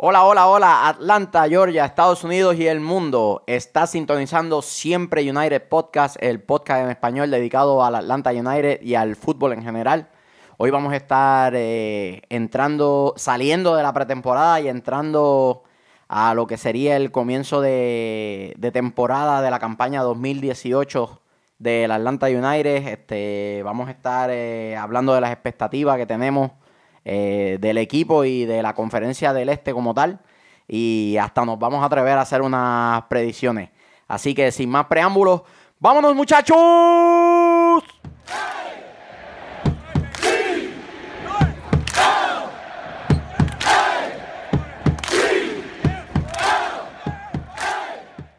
[0.00, 3.42] Hola, hola, hola, Atlanta, Georgia, Estados Unidos y el mundo.
[3.48, 9.16] Está sintonizando Siempre United Podcast, el podcast en español dedicado al Atlanta United y al
[9.16, 10.08] fútbol en general.
[10.56, 15.64] Hoy vamos a estar eh, entrando, saliendo de la pretemporada y entrando
[16.06, 21.20] a lo que sería el comienzo de, temporada de la campaña 2018
[21.58, 22.86] del Atlanta United.
[22.86, 26.52] Este, vamos a estar eh, hablando de las expectativas que tenemos
[27.10, 30.20] eh, del equipo y de la conferencia del Este como tal.
[30.68, 33.70] Y hasta nos vamos a atrever a hacer unas predicciones.
[34.06, 35.40] Así que sin más preámbulos,
[35.78, 36.58] ¡vámonos muchachos!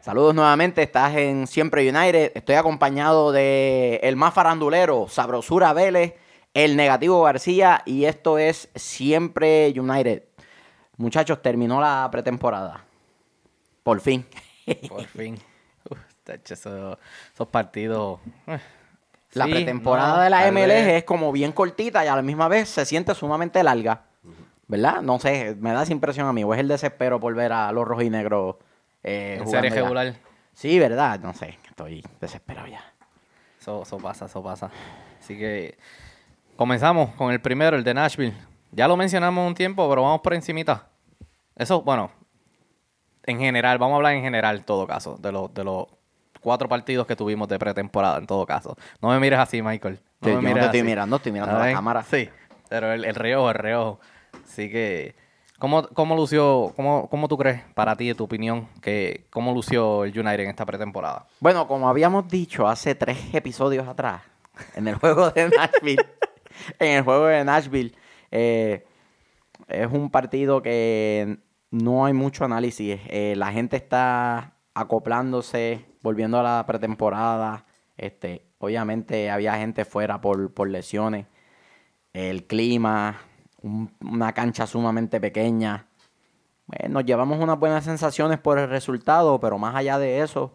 [0.00, 2.30] Saludos nuevamente, estás en Siempre United.
[2.36, 6.14] Estoy acompañado de el más farandulero, Sabrosura Vélez
[6.54, 10.24] el negativo García y esto es siempre United.
[10.96, 12.84] Muchachos, terminó la pretemporada.
[13.82, 14.26] Por fin.
[14.88, 15.38] Por fin.
[16.26, 16.98] esos,
[17.50, 18.20] partidos.
[18.46, 18.58] Eh.
[19.32, 22.84] La pretemporada de la MLS es como bien cortita y a la misma vez se
[22.84, 24.02] siente sumamente larga.
[24.66, 25.02] ¿Verdad?
[25.02, 26.44] No sé, me da esa impresión a mí.
[26.44, 28.56] O es el desespero por ver a los rojinegros
[29.02, 30.14] eh, en serie regular.
[30.52, 31.18] Sí, ¿verdad?
[31.20, 32.84] No sé, estoy desesperado ya.
[33.60, 34.70] Eso, eso pasa, eso pasa.
[35.18, 35.76] Así que
[36.60, 38.34] Comenzamos con el primero, el de Nashville.
[38.72, 40.88] Ya lo mencionamos un tiempo, pero vamos por encimita.
[41.56, 42.10] Eso, bueno,
[43.24, 45.86] en general, vamos a hablar en general, en todo caso, de, los de los
[46.38, 48.76] cuatro partidos que tuvimos de pretemporada, en todo caso.
[49.00, 50.00] No me mires así, Michael.
[50.20, 52.02] No me mires te estoy mirando, estoy mirando la cámara.
[52.02, 52.28] Sí,
[52.68, 54.00] pero el, el reojo, el reojo.
[54.44, 55.14] Así que,
[55.58, 60.10] ¿cómo, cómo lució, cómo, cómo tú crees, para ti, tu opinión, que cómo lució el
[60.10, 61.24] United en esta pretemporada?
[61.40, 64.20] Bueno, como habíamos dicho hace tres episodios atrás,
[64.74, 66.04] en el juego de Nashville,
[66.78, 67.94] en el juego de Nashville.
[68.30, 68.84] Eh,
[69.68, 71.38] es un partido que
[71.70, 73.00] no hay mucho análisis.
[73.08, 77.66] Eh, la gente está acoplándose, volviendo a la pretemporada.
[77.96, 81.26] Este, obviamente había gente fuera por, por lesiones.
[82.12, 83.20] El clima,
[83.62, 85.86] una cancha sumamente pequeña.
[86.88, 90.52] nos llevamos unas buenas sensaciones por el resultado, pero más allá de eso,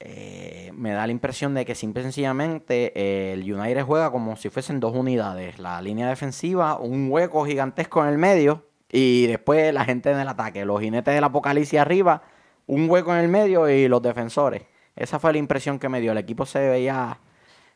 [0.00, 0.47] eh,
[0.78, 4.48] me da la impresión de que simple y sencillamente eh, el United juega como si
[4.48, 5.58] fuesen dos unidades.
[5.58, 10.28] La línea defensiva, un hueco gigantesco en el medio y después la gente en el
[10.28, 10.64] ataque.
[10.64, 12.22] Los jinetes del apocalipsis arriba,
[12.66, 14.62] un hueco en el medio y los defensores.
[14.96, 16.12] Esa fue la impresión que me dio.
[16.12, 17.20] El equipo se veía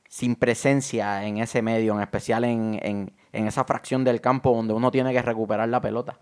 [0.08, 5.12] sin presencia en ese medio, en especial en, esa fracción del campo donde uno tiene
[5.12, 6.20] que recuperar la pelota.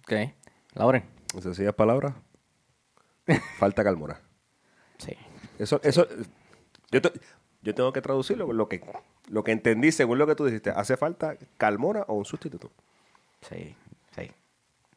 [0.00, 0.12] Ok.
[0.74, 1.04] Lauren.
[1.40, 2.14] Sencillas palabras.
[3.58, 4.25] Falta calmora.
[5.58, 6.06] Eso, eso,
[6.90, 7.00] yo,
[7.62, 8.82] yo tengo que traducirlo lo que,
[9.28, 10.70] lo que entendí según lo que tú dijiste.
[10.70, 12.70] ¿Hace falta Calmona o un sustituto?
[13.40, 13.74] Sí,
[14.14, 14.30] sí.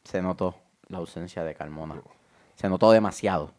[0.04, 0.56] Se notó
[0.88, 2.00] la ausencia de Calmona.
[2.56, 3.52] Se notó demasiado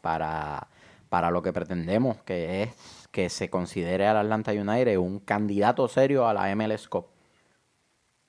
[0.00, 0.68] para,
[1.08, 2.70] para lo que pretendemos, que es
[3.10, 7.06] que se considere al Atlanta United un candidato serio a la MLS Cup.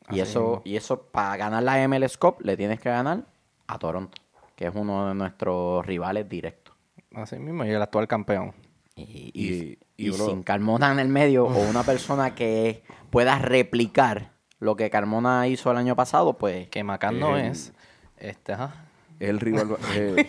[0.10, 3.26] Y eso, y eso, para ganar la MLS Cup, le tienes que ganar
[3.68, 4.18] a Toronto,
[4.56, 6.69] que es uno de nuestros rivales directos.
[7.14, 8.54] Así mismo, y el actual campeón.
[8.96, 15.48] Y, sin Carmona en el medio o una persona que pueda replicar lo que Carmona
[15.48, 16.68] hizo el año pasado, pues...
[16.70, 17.74] Que Macán no es.
[18.18, 18.90] Este, ajá.
[19.20, 19.78] El rival...
[19.96, 20.28] Eh.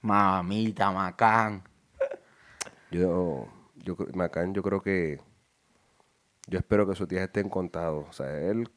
[0.00, 1.62] Mamita, Macán.
[2.90, 3.46] Yo,
[3.76, 5.20] yo, Macán, yo creo que...
[6.48, 8.06] Yo espero que sus días estén contados.
[8.08, 8.68] O sea, él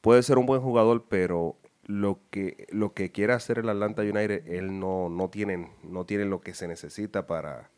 [0.00, 1.56] puede ser un buen jugador, pero
[1.86, 6.24] lo que, lo que quiere hacer el Atlanta United, él no, no, tiene, no tiene
[6.24, 7.70] lo que se necesita para,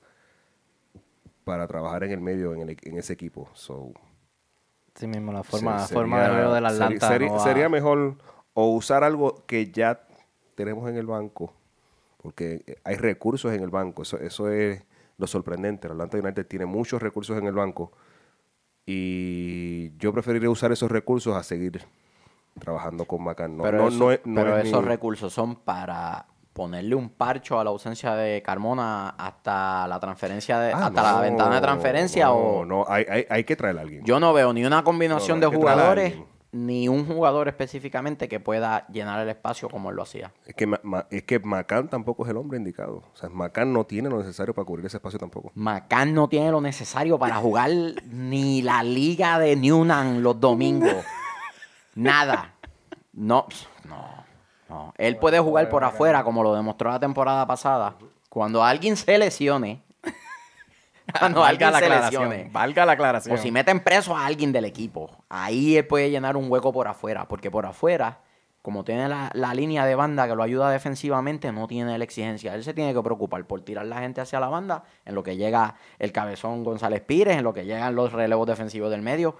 [1.44, 3.50] para trabajar en el medio, en, en ese equipo.
[3.52, 3.92] So,
[4.94, 7.38] sí mismo, la forma, forma de juego del Atlanta.
[7.42, 8.16] Sería, mejor
[8.54, 10.06] o usar algo que ya
[10.54, 11.52] tenemos en el banco,
[12.16, 14.02] porque hay recursos en el banco.
[14.02, 14.82] Eso, eso es
[15.18, 15.86] lo sorprendente.
[15.86, 17.92] El Atlanta United tiene muchos recursos en el banco
[18.86, 21.84] y yo preferiría usar esos recursos a seguir
[22.58, 23.58] trabajando con Macán.
[23.60, 30.00] pero, esos recursos son para ponerle un parcho a la ausencia de Carmona hasta la
[30.00, 33.78] transferencia de, ah, hasta la ventana de transferencia o no hay, hay, hay, que traer
[33.78, 34.04] a alguien.
[34.04, 36.14] Yo no veo ni una combinación de jugadores
[36.50, 40.32] ni un jugador específicamente que pueda llenar el espacio como él lo hacía.
[40.46, 40.68] Es que
[41.10, 43.02] es que Macán tampoco es el hombre indicado.
[43.12, 45.52] O sea Macán no tiene lo necesario para cubrir ese espacio tampoco.
[45.54, 47.70] Macán no tiene lo necesario para jugar
[48.10, 51.04] ni la liga de Newnan los domingos
[51.98, 52.54] Nada.
[53.12, 53.48] No,
[53.84, 54.24] no,
[54.68, 54.94] no.
[54.98, 57.96] Él puede jugar por afuera, como lo demostró la temporada pasada.
[58.28, 59.82] Cuando alguien se lesione,
[61.18, 62.50] Cuando valga alguien la se lesione.
[62.52, 63.34] Valga la aclaración.
[63.34, 66.86] O si meten preso a alguien del equipo, ahí él puede llenar un hueco por
[66.86, 68.20] afuera, porque por afuera,
[68.62, 72.54] como tiene la, la línea de banda que lo ayuda defensivamente, no tiene la exigencia.
[72.54, 75.36] Él se tiene que preocupar por tirar la gente hacia la banda, en lo que
[75.36, 79.36] llega el cabezón González Pires, en lo que llegan los relevos defensivos del medio,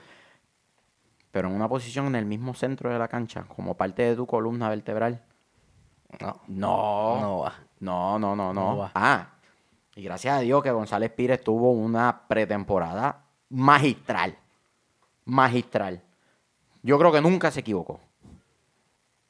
[1.31, 4.27] pero en una posición en el mismo centro de la cancha, como parte de tu
[4.27, 5.23] columna vertebral.
[6.21, 7.53] No, No, no va.
[7.81, 8.77] no, no, no, No no.
[8.79, 8.91] va.
[8.95, 9.29] Ah,
[9.95, 14.37] y gracias a Dios que González Pires tuvo una pretemporada magistral.
[15.25, 16.03] Magistral.
[16.83, 18.01] Yo creo que nunca se equivocó.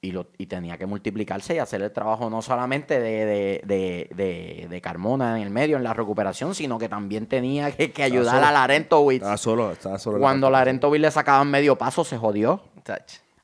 [0.01, 4.09] Y, lo, y tenía que multiplicarse y hacer el trabajo no solamente de, de, de,
[4.15, 8.05] de- de Carmona en el medio, en la recuperación, sino que también tenía que, que
[8.05, 8.47] ayudar solo.
[8.47, 9.17] a Larentowicz.
[9.23, 10.19] Estaba solo, estaba solo.
[10.19, 10.59] la Cuando cancha.
[10.61, 12.63] Larentowicz le sacaban medio paso, se jodió.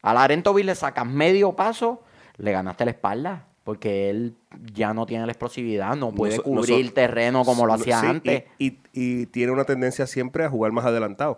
[0.02, 2.02] A Larentowicz le sacas medio paso,
[2.36, 3.46] le ganaste la espalda.
[3.64, 4.36] Porque él
[4.74, 8.44] ya no tiene la explosividad, no puede cubrir so- terreno como lo Sí, hacía antes.
[8.58, 11.32] Y, y- y tiene una tendencia siempre a jugar más adelantado.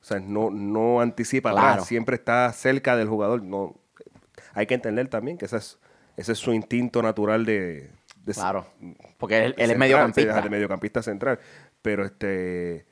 [0.00, 1.68] O sea, no, no anticipa Claro.
[1.68, 3.42] atrás, siempre está cerca del jugador.
[3.44, 3.76] No,
[4.54, 5.78] hay que entender también que ese es,
[6.16, 7.90] ese es su instinto natural de,
[8.24, 8.66] de- Claro.
[9.18, 10.36] Porque él, él es central, mediocampista.
[10.36, 11.38] sí, de mediocampista central.
[11.82, 12.86] Pero este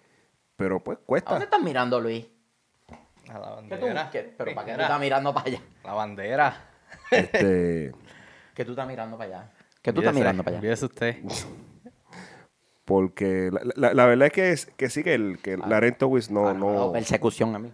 [0.57, 1.31] pero pues ¿A cuesta.
[1.31, 2.27] dónde estás mirando, Luis?
[3.29, 4.11] A la ¿Qué tú, bandera.
[4.11, 5.61] qué- pero ¿para qué tú estás mirando para allá?
[5.85, 6.65] La bandera.
[7.11, 7.93] Este,
[8.55, 9.51] ¿Qué tú estás mirando para allá?
[9.83, 10.75] ¿Qué tú estás mirando para allá?
[10.85, 11.17] usted.
[12.85, 16.49] porque la, la- la verdad es que, es- que sí que el que Larentowicz no,
[16.49, 17.73] Ah, no, no, no, persecución a mí.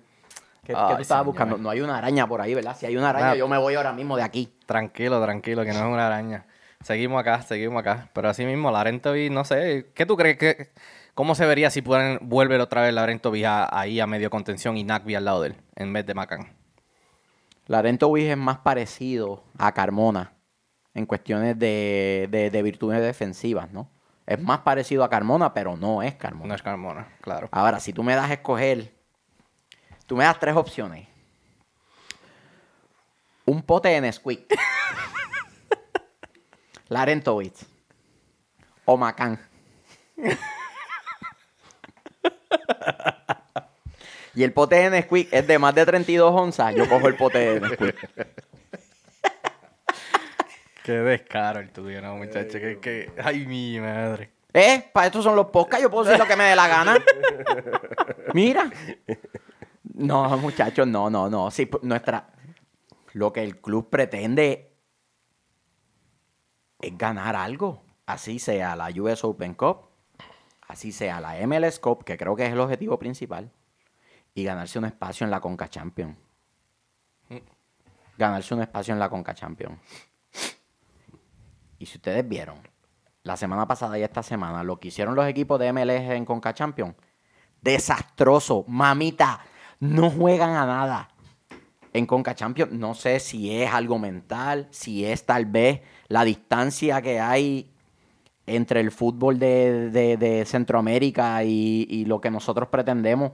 [0.64, 1.26] ¿Qué, qué Ay, tú estabas señor.
[1.26, 1.59] buscando?
[1.59, 2.76] No hay una araña por ahí, ¿verdad?
[2.79, 3.37] Si hay una araña, Nada.
[3.37, 4.53] yo me voy ahora mismo de aquí.
[4.67, 6.47] Tranquilo, tranquilo, que no es una araña.
[6.82, 8.09] Seguimos acá, seguimos acá.
[8.12, 10.70] Pero así mismo, Larentovic, no sé, ¿qué tú crees que...
[11.14, 14.85] ¿Cómo se vería si pueden vuelve otra vez Larentovic a- ahí a medio contención y
[14.85, 16.47] Nagby al lado de él, en vez de Macan?
[17.67, 20.32] Larentowicz es más parecido a Carmona
[20.94, 23.91] en cuestiones de, de- de virtudes defensivas, ¿no?
[24.26, 26.49] Es más parecido a Carmona, pero no es Carmona.
[26.49, 27.49] No es Carmona, claro.
[27.50, 28.93] Ahora, si tú me das a escoger,
[30.07, 31.09] tú me das tres opciones.
[33.45, 34.47] Un pote de Nesquik.
[36.89, 37.67] Larentowicz.
[38.85, 39.41] O Macán.
[44.35, 47.39] y el pote de Nesquik es de más de 32 onzas, yo cojo el pote
[47.39, 47.97] de Nesquik.
[50.85, 52.59] Qué descaro el tuyo, no, muchacho.
[52.59, 53.13] Que, que...
[53.23, 54.33] Ay, mi madre.
[54.53, 54.91] ¿Eh?
[54.93, 56.99] Para esto son los podcasts, yo puedo decir lo que me dé la gana.
[58.35, 58.71] Mira.
[60.03, 61.51] No, muchachos, no, no, no.
[61.51, 62.33] Sí, pues, nuestra.
[63.13, 64.77] Lo que el club pretende
[66.81, 67.85] es ganar algo.
[68.05, 69.89] Así sea la US Open Cup,
[70.67, 73.53] así sea la MLS Cup, que creo que es el objetivo principal,
[74.35, 76.17] y ganarse un espacio en la Conca Champion.
[78.19, 79.79] Ganarse un espacio en la Conca Champion.
[81.79, 82.57] Y si ustedes vieron,
[83.23, 86.53] la semana pasada y esta semana, lo que hicieron los equipos de MLS en Conca
[86.53, 86.97] Champions,
[87.61, 88.65] desastroso.
[88.67, 89.41] Mamita,
[89.82, 91.08] no juegan a nada.
[91.93, 97.02] En Conca Champions, no sé si es algo mental, si es tal vez la distancia
[97.02, 97.70] que hay
[98.46, 103.32] entre el fútbol de, de- de Centroamérica y, y lo que nosotros pretendemos.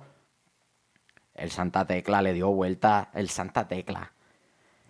[1.34, 4.12] El Santa Tecla le dio vuelta, el Santa Tecla.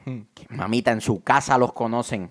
[0.04, 2.30] que, Mamita, en su casa los conocen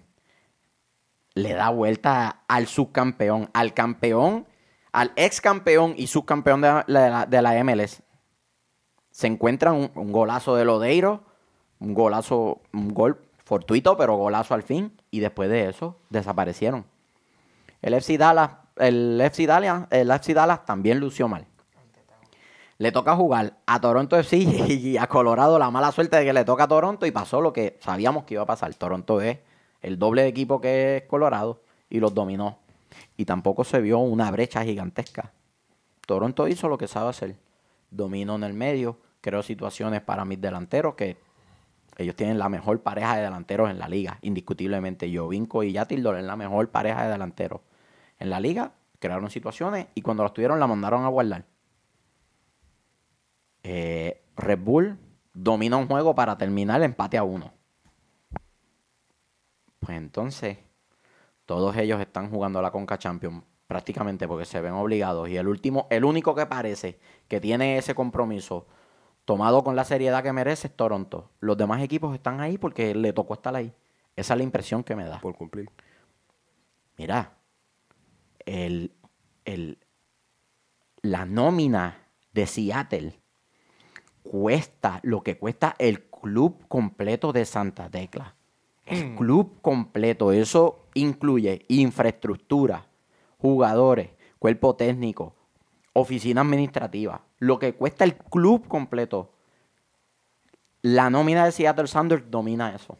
[1.36, 4.48] le da vuelta al subcampeón, al campeón,
[4.92, 8.02] al ex campeón y subcampeón de la, de la MLS.
[9.18, 11.24] Se encuentran un, golazo de Lodeiro,
[11.80, 16.86] un golazo, un gol fortuito, pero golazo al fin, y después de eso desaparecieron.
[17.82, 21.48] El FC Dallas, el FC Dallas, el FC Dallas también lució mal.
[22.78, 26.46] Le toca jugar a Toronto FC y a Colorado la mala suerte de que le
[26.46, 28.72] toca a Toronto y pasó lo que sabíamos que iba a pasar.
[28.76, 29.40] Toronto es
[29.82, 32.60] el doble de equipo que es Colorado y los dominó.
[33.18, 35.32] Y tampoco se vio una brecha gigantesca.
[36.06, 37.36] Toronto hizo lo que sabe hacer.
[37.90, 41.18] Dominó en el medio, creó situaciones para mis delanteros que
[41.98, 45.14] ellos tienen la mejor pareja de delanteros en la liga, indiscutiblemente.
[45.14, 47.60] Jovinko y Yatildor es la mejor pareja de delanteros
[48.20, 48.72] en la liga.
[49.00, 51.44] Crearon situaciones y cuando las tuvieron la mandaron a guardar.
[53.64, 54.98] Eh, Red Bull
[55.34, 57.52] domina un juego para terminar el empate a uno.
[59.80, 60.58] Pues entonces,
[61.46, 65.28] todos ellos están jugando la Conca Champions prácticamente porque se ven obligados.
[65.28, 68.68] Y el último, el único que parece que tiene ese compromiso
[69.28, 71.30] tomado con la seriedad que merece es Toronto.
[71.42, 73.74] Los demás equipos están ahí porque le tocó estar ahí.
[74.16, 75.20] Esa es la impresión que me da.
[75.20, 75.70] por cumplir.
[76.98, 77.34] Mira,
[78.46, 78.94] el,
[79.44, 79.78] el-
[81.02, 83.20] la nómina de Seattle
[84.24, 88.34] cuesta lo que cuesta el club completo de Santa Tecla.
[88.86, 90.32] El club completo.
[90.32, 92.88] Eso incluye infraestructura,
[93.40, 95.36] jugadores, cuerpo técnico,
[95.92, 99.32] oficina administrativa, lo que cuesta el club completo.
[100.82, 102.98] La nómina de Seattle Sanders domina eso.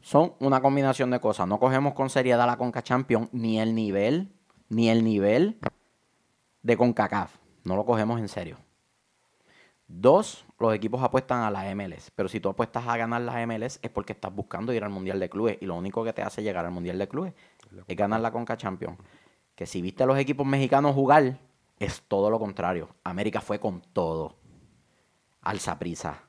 [0.00, 1.46] Son una combinación de cosas.
[1.46, 4.32] No cogemos con seriedad la Conca Champion ni el nivel,
[4.68, 5.58] ni el nivel
[6.62, 7.36] de CONCACAF.
[7.64, 8.56] No lo cogemos en serio.
[9.86, 12.10] Dos, los equipos apuestan a la MLS.
[12.14, 15.20] Pero si tú apuestas a ganar la MLS es porque estás buscando ir al Mundial
[15.20, 15.58] de Clubes.
[15.60, 17.34] Y lo único que te hace llegar al Mundial de Clubes
[17.86, 18.96] es ganar la Conca Champions.
[19.54, 21.38] Que si viste a los equipos mexicanos jugar,
[21.80, 22.94] es todo lo contrario.
[23.02, 24.36] América fue con todo.
[25.40, 26.22] Alza Prisa.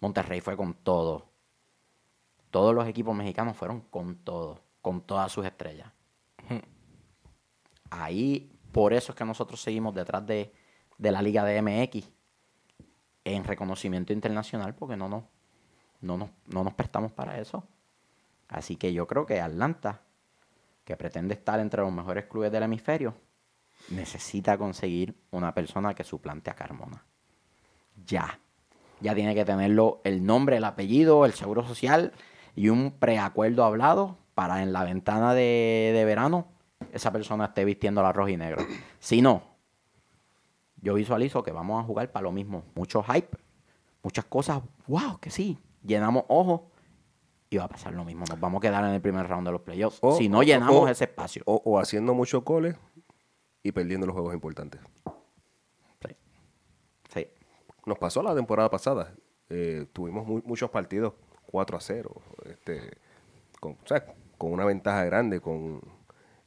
[0.00, 1.30] Monterrey fue con todo.
[2.50, 4.60] Todos los equipos mexicanos fueron con todo.
[4.82, 5.90] Con todas sus estrellas.
[7.90, 10.52] Ahí, por eso es que nosotros seguimos detrás de,
[10.98, 12.10] de la Liga de MX
[13.22, 15.28] en reconocimiento internacional porque no, no,
[16.00, 17.64] no, nos, no nos prestamos para eso.
[18.48, 20.02] Así que yo creo que Atlanta,
[20.84, 23.14] que pretende estar entre los mejores clubes del hemisferio,
[23.90, 27.04] necesita conseguir una persona que suplante a Carmona.
[28.06, 28.38] Ya.
[29.00, 32.12] Ya tiene que tenerlo el nombre, el apellido, el seguro social
[32.56, 36.48] y un preacuerdo hablado para en la ventana de, de verano
[36.92, 38.64] esa persona esté vistiendo la roja y negro.
[38.98, 39.42] Si no,
[40.80, 42.64] yo visualizo que vamos a jugar para lo mismo.
[42.74, 43.36] Mucho hype,
[44.02, 45.58] muchas cosas, wow, que sí.
[45.82, 46.62] Llenamos ojos
[47.50, 48.24] y va a pasar lo mismo.
[48.28, 49.98] Nos vamos a quedar en el primer round de los playoffs.
[50.02, 51.42] O- si no llenamos o- ese espacio.
[51.46, 52.76] O, o haciendo muchos goles
[53.64, 54.80] y perdiendo los juegos importantes.
[56.06, 56.14] Sí.
[57.12, 57.26] Sí.
[57.86, 59.12] Nos pasó la temporada pasada.
[59.48, 61.14] Eh, tuvimos mu- muchos partidos
[61.46, 62.10] 4 a 0.
[62.44, 62.98] Este,
[63.58, 64.04] con, o sea,
[64.38, 65.40] con una ventaja grande.
[65.40, 65.80] Con,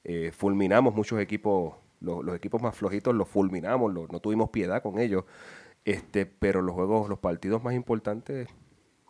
[0.03, 1.75] eh, fulminamos muchos equipos.
[1.99, 3.91] Los, los equipos más flojitos los fulminamos.
[3.93, 5.25] los- no tuvimos piedad con ellos.
[5.85, 8.47] Este, pero los juegos, los partidos más importantes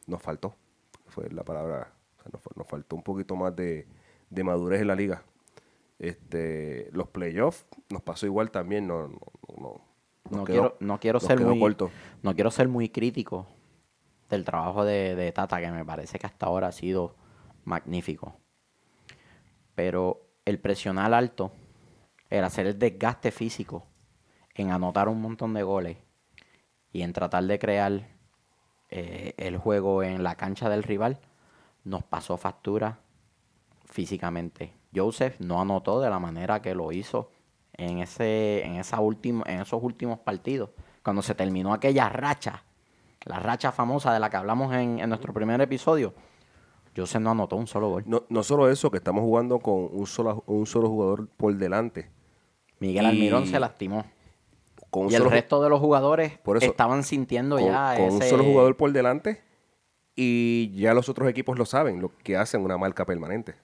[0.05, 0.55] nos faltó.
[1.07, 1.91] Fue la palabra.
[2.19, 3.85] o sea, nos, nos faltó un poquito más de,
[4.29, 5.23] de madurez en la liga.
[5.99, 8.87] Este, los playoffs nos pasó igual también.
[8.87, 9.19] No, no,
[9.57, 9.81] no,
[10.29, 11.89] No quedó- quiero, no quiero ser muy corto.
[12.21, 13.47] no quiero ser muy crítico
[14.29, 17.15] del trabajo de, de Tata, que me parece que hasta ahora ha sido
[17.63, 18.35] magnífico.
[19.75, 21.51] Pero el presionar alto,
[22.29, 23.85] el hacer el desgaste físico,
[24.55, 25.97] en anotar un montón de goles
[26.91, 28.07] y en tratar de crear
[28.89, 31.19] eh, el juego en la cancha del rival,
[31.83, 32.99] nos pasó factura
[33.85, 34.73] físicamente.
[34.97, 37.29] Joseph no anotó de la manera que lo hizo
[37.73, 40.71] en ese, en esa última, en esos últimos partidos.
[41.03, 42.63] Cuando se terminó aquella racha,
[43.25, 46.13] la racha famosa de la que hablamos en, en nuestro primer episodio,
[46.95, 48.03] Joseph no anotó un solo gol.
[48.07, 52.09] No, no solo eso, que estamos jugando con un solo, un solo jugador por delante.
[52.79, 54.05] Miguel Y- Almirón se lastimó.
[54.89, 58.05] Con un Y el resto de los jugadores Por eso, estaban sintiendo con, ya con
[58.15, 59.41] un ese- solo jugador por delante
[60.15, 63.55] y ya los otros equipos lo saben, lo que hacen una marca permanente.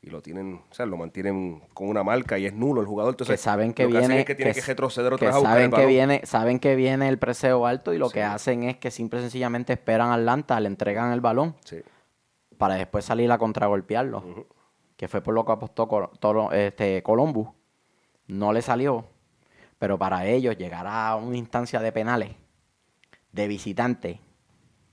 [0.00, 3.14] Y lo tienen, o sea, lo mantienen con una marca y es nulo el jugador.
[3.14, 5.42] Entonces, que saben que lo que hacen viene es que tiene que, retroceder otra vez
[5.42, 8.76] saben el que viene saben que viene el preseo alto y lo que hacen es
[8.76, 11.78] que simple y sencillamente esperan a Atlanta, le entregan el balón Sí.
[12.58, 14.46] para después salir a contragolpearlo.
[14.96, 16.10] Que fue por lo que apostó Col-
[16.54, 17.48] este, Columbus.
[18.28, 19.04] No le salió.
[19.80, 22.30] Pero para ellos llegar a una instancia de penales
[23.32, 24.20] de visitante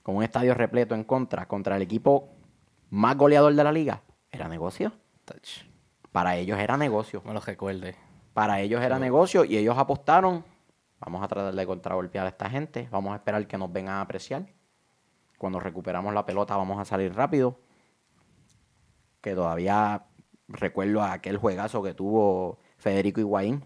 [0.04, 2.30] con un estadio repleto en contra contra el equipo
[2.90, 4.02] más goleador de la liga
[4.36, 4.92] era negocio.
[5.25, 5.63] Touch.
[6.12, 7.22] Para ellos era negocio.
[7.25, 7.96] Me lo recuerde.
[8.34, 10.44] Para ellos era negocio y ellos apostaron.
[11.00, 12.88] Vamos a tratar de contragolpear a esta gente.
[12.92, 14.46] Vamos a esperar que nos vengan a apreciar.
[15.38, 17.60] Cuando recuperamos la pelota vamos a salir rápido.
[19.22, 20.06] Que todavía
[20.48, 23.63] recuerdo a aquel juegazo que tuvo Federico Higuaín.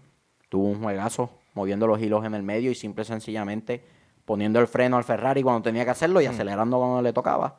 [0.48, 3.84] Tuvo un juegazo moviendo los hilos en el medio y simple y sencillamente
[4.24, 7.58] poniendo el freno al Ferrari cuando tenía que hacerlo y acelerando cuando le tocaba.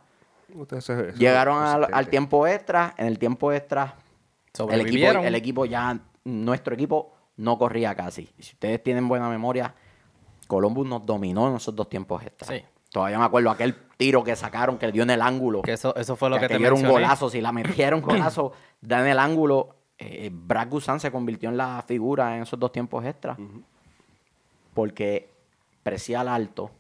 [0.56, 2.94] Ustedes se- se- Llegaron al, tiempo extra.
[2.98, 3.96] En el tiempo extra
[4.70, 8.30] el equipo, el equipo ya, nuestro equipo no corría casi.
[8.38, 9.74] Y si ustedes tienen buena memoria,
[10.48, 12.50] Columbus nos dominó en esos dos tiempos extras.
[12.50, 12.64] Sí.
[12.92, 15.62] Todavía me acuerdo aquel tiro que sacaron que dio en el ángulo.
[15.62, 17.06] Que eso, eso fue lo que, te aquello era un mencioné.
[17.06, 17.30] golazo.
[17.30, 19.76] Si la metieron golazo, da en el ángulo.
[19.98, 23.38] Eh, Brad Guzan se convirtió en la figura en esos dos tiempos extras.
[24.74, 25.30] Porque
[25.84, 26.72] presiar alto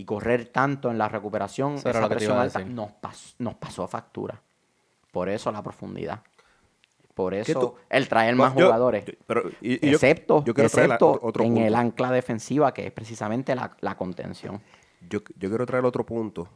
[0.00, 4.40] y correr tanto en la recuperación, Eso esa presión alta, nos, pas- nos pasó factura.
[5.12, 6.22] Por eso la profundidad.
[7.14, 9.04] Por eso tú- el traer más yo- jugadores.
[9.04, 11.66] yo- pero, y- y excepto yo traer la- excepto otro- otro en punto.
[11.66, 14.62] el ancla defensiva, que es precisamente la, la contención.
[15.10, 16.48] Yo, yo quiero traer otro punto.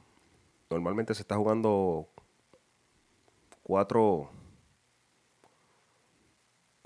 [0.70, 2.08] Normalmente se está jugando
[3.62, 4.30] cuatro...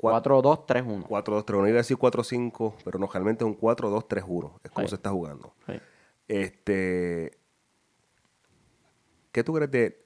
[0.00, 1.04] 4-2-3-1.
[1.08, 1.68] 4-2-3-1.
[1.68, 4.52] Iba a decir 4-5, pero no, realmente es un 4-2-3-1.
[4.62, 4.90] Es como Sí.
[4.90, 5.52] se está jugando.
[5.66, 5.72] Sí.
[6.28, 7.38] Este,
[9.32, 10.04] ¿Qué tú crees de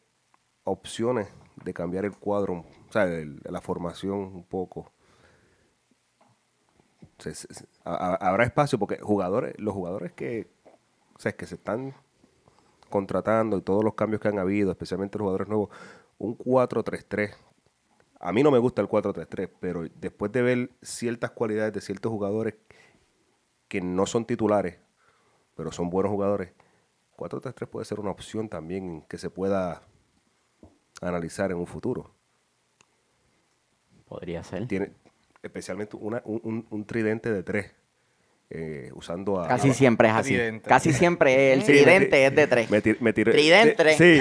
[0.64, 1.28] opciones
[1.64, 2.64] de cambiar el cuadro?
[2.88, 4.92] O sea, la formación un poco.
[7.84, 10.50] Habrá espacio porque jugadores, los jugadores que,
[11.14, 11.94] o que se están
[12.90, 15.70] contratando y todos los cambios que han habido, especialmente los jugadores nuevos,
[16.18, 17.34] un 4-3-3.
[18.20, 22.10] A mí no me gusta el 4-3-3, pero después de ver ciertas cualidades de ciertos
[22.10, 22.54] jugadores
[23.68, 24.78] que no son titulares,
[25.56, 26.50] pero son buenos jugadores,
[27.16, 29.82] 4-3-3 puede ser una opción también que se pueda
[31.00, 32.10] analizar en un futuro.
[34.08, 34.66] Podría ser.
[34.68, 34.90] Tiene
[35.42, 37.70] especialmente una- un, un- un tridente de tres,
[38.50, 39.48] eh, usando a...
[39.48, 40.34] Casi a- siempre es así.
[40.34, 40.68] Tridente.
[40.68, 42.70] Casi siempre el tridente es de tres.
[42.70, 43.94] Me, tir- me tiré- Tridente.
[43.96, 44.20] Sí,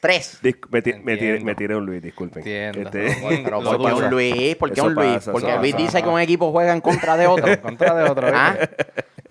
[0.00, 0.40] Tres.
[0.42, 1.44] dis- me, ti- me tiré, Entiendo.
[1.44, 2.38] me tiré un Luis, disculpen.
[2.46, 2.80] Entiendo.
[2.90, 4.56] Este- Pero ¿por qué un Luis?
[4.56, 5.12] ¿Por qué Eso un Luis?
[5.14, 5.84] pasa, Porque Luis pasa.
[5.84, 7.60] dice que un equipo juega en contra de otro.
[7.60, 8.28] Contra de otro.
[8.34, 8.56] ¿Ah?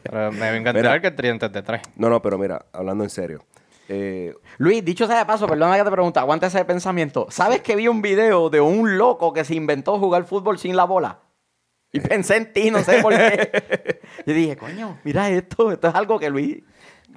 [0.10, 0.80] Pero me venga a Mira.
[0.80, 1.82] enterar que el tridente es de tres.
[1.96, 3.46] no, no, pero mira, hablando en serio.
[3.88, 7.28] eh, Luis, dicho sea de paso, perdona que te pregunte, aguanta ese pensamiento.
[7.30, 10.84] ¿Sabes que vi un video de un loco que se inventó jugar fútbol sin la
[10.86, 11.20] bola?
[11.92, 14.00] Y pensé en ti, no sé por qué.
[14.26, 16.62] Y dije, coño, mira esto, esto es algo que Luis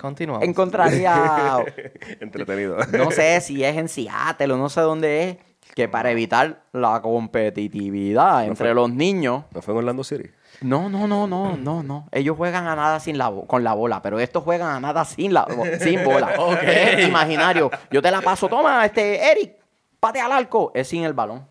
[0.01, 0.47] Continuamos.
[0.49, 1.65] encontraría,
[2.21, 2.79] entretenido.
[2.93, 5.37] no sé si es en Seattle o no sé dónde es,
[5.75, 10.31] que para evitar la competitividad entre fue- los niños, ¿No fue en Orlando City?
[10.63, 12.09] No, no, no, no, no, no.
[12.13, 15.35] Ellos juegan a nada sin la con la bola, pero estos juegan a nada sin
[15.35, 15.47] la
[15.81, 16.33] sin bola.
[16.63, 17.71] Es imaginario.
[17.91, 19.57] Yo te la paso, toma, este, Eric,
[20.01, 20.73] patea al arco.
[20.75, 21.47] Es sin el balón.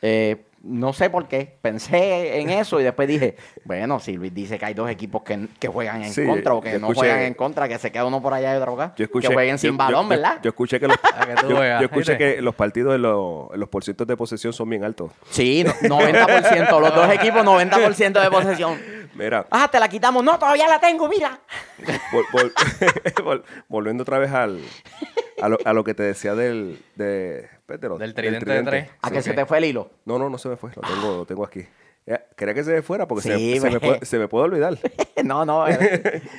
[0.00, 1.56] Eh, no sé por qué.
[1.60, 5.48] Pensé en eso y después dije, bueno, si Luis dice que hay dos equipos que,
[5.58, 8.04] que juegan en Sí, contra o que no escuché- juegan en contra, que se queda
[8.04, 8.94] uno por allá y otro acá.
[8.96, 10.38] Yo escuché, que jueguen sin yo- balón, yo- ¿verdad?
[10.42, 10.96] Yo, escuché que los,
[11.42, 15.10] que yo, juegas, escuché que los partidos, los, los porcientos de posesión son bien altos.
[15.30, 16.80] Sí, no- 90%.
[16.80, 18.78] los dos equipos, 90% de posesión.
[19.14, 20.24] Mira, Ah, te la quitamos.
[20.24, 21.38] No, todavía la tengo, mira.
[22.12, 22.52] vol- vol-
[23.24, 24.60] vol- volviendo otra vez al,
[25.40, 28.62] a, lo, a lo que te decía del, de, pues, de los- Del tridente de
[28.62, 28.88] tres.
[29.02, 29.90] A Sí, que se te fue el hilo.
[30.04, 31.66] No, no, no se me fue, lo tengo, lo tengo aquí.
[32.06, 34.44] Eh, Quería que se me fuera porque se, Sí, se me puede, se me puede
[34.46, 34.76] olvidar.
[35.24, 35.68] no, no.
[35.68, 36.22] eh.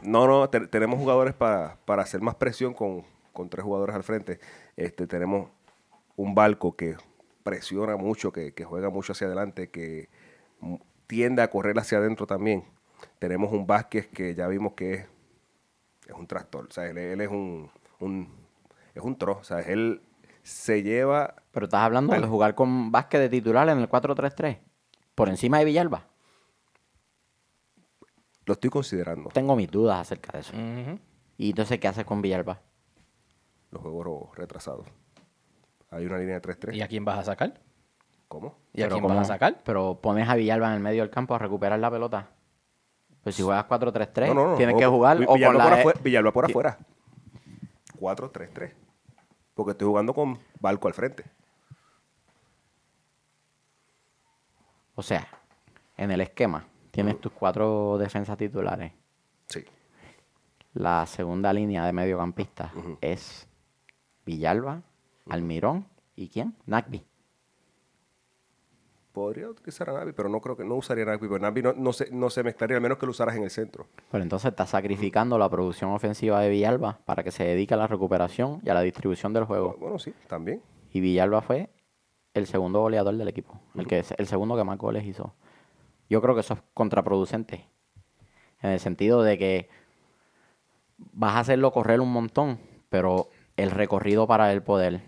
[0.00, 4.04] No, no, te- tenemos jugadores para, para hacer más presión con, con tres jugadores al
[4.04, 4.38] frente.
[4.76, 5.50] Este, tenemos
[6.14, 6.96] un barco que
[7.42, 10.08] presiona mucho, que, que juega mucho hacia adelante, que
[11.08, 12.62] tiende a correr hacia adentro también.
[13.18, 15.06] Tenemos un Vázquez que ya vimos que es,
[16.06, 17.68] es un tractor, o sea, él, él es un,
[17.98, 18.28] un-
[18.94, 20.00] es un tro, o sea, él
[20.42, 24.58] se lleva Pero estás hablando de jugar con básquet de titular en el 4-3-3.
[25.14, 26.06] Por encima de Villalba.
[28.46, 29.28] Lo estoy considerando.
[29.30, 30.52] Tengo mis dudas acerca de eso.
[31.36, 32.60] ¿Y entonces qué haces con Villalba?
[33.70, 34.86] Los juegos retrasados.
[35.90, 36.74] Hay una línea de 3-3.
[36.74, 37.60] ¿Y a quién vas a sacar?
[38.28, 38.56] ¿Cómo?
[38.74, 39.14] ¿Y a quién ¿cómo?
[39.14, 39.60] vas a sacar?
[39.64, 42.28] Pero pones a Villalba en el medio del campo a recuperar la pelota.
[43.22, 44.56] Pues si juegas 4-3-3, No, no, no.
[44.56, 45.78] tienes que jugar Vi- o con Villalba, por la...
[45.78, 46.78] afuera, Villalba por afuera.
[47.98, 48.72] 4-3-3.
[49.54, 51.24] Porque estoy jugando con Balco al frente.
[54.94, 55.26] O sea,
[55.96, 58.92] en el esquema tienes tus cuatro defensas titulares.
[59.46, 59.64] Sí.
[60.74, 62.98] La segunda línea de mediocampistas Ujú.
[63.00, 63.48] es
[64.26, 64.82] Villalba,
[65.28, 65.86] Almirón
[66.16, 66.54] y ¿quién?
[66.66, 67.04] Nagby.
[69.18, 71.92] Podría utilizar a Navi, pero no creo que no usaría Navi, porque Navi no, no,
[71.92, 73.88] se, no se mezclaría, al menos que lo usaras en el centro.
[74.12, 77.88] Pero entonces estás sacrificando la producción ofensiva de Villalba para que se dedique a la
[77.88, 79.76] recuperación y a la distribución del juego.
[79.80, 80.62] Bueno, sí, también.
[80.92, 81.68] Y Villalba fue
[82.32, 85.34] el segundo goleador del equipo, el, que, el segundo que más goles hizo.
[86.08, 87.66] Yo creo que eso es contraproducente.
[88.62, 89.68] En el sentido de que
[91.12, 95.02] vas a hacerlo correr un montón, pero el recorrido para el poder,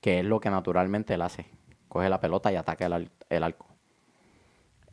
[0.00, 1.46] que es lo que naturalmente él hace,
[1.92, 3.66] coge la pelota y ataca el, el arco.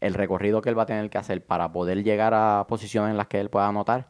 [0.01, 3.17] El recorrido que él va a tener que hacer para poder llegar a posiciones en
[3.17, 4.07] las que él pueda anotar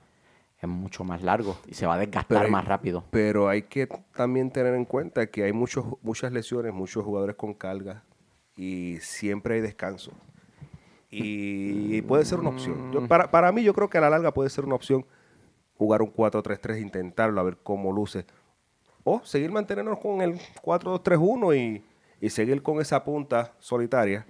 [0.60, 3.04] es mucho más largo y se va a desgastar hay- más rápido.
[3.12, 7.54] Pero hay que también tener en cuenta que hay muchos, muchas lesiones, muchos jugadores con
[7.54, 8.04] carga
[8.56, 10.12] y siempre hay descanso.
[11.12, 12.92] Y puede ser una opción.
[12.92, 15.06] Yo- para, para mí yo creo que a la larga puede ser una opción
[15.78, 18.26] jugar un 4-3-3, intentarlo, a ver cómo luce.
[19.04, 21.84] O seguir manteniéndonos con el 4-2-3-1 y,
[22.22, 24.26] y seguir con esa punta solitaria.